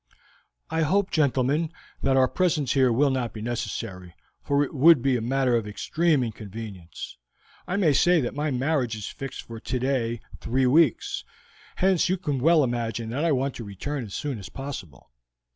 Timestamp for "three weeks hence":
10.39-12.09